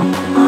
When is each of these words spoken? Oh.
Oh. 0.00 0.47